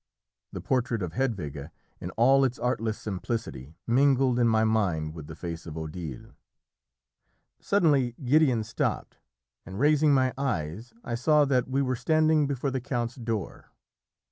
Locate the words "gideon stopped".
8.25-9.19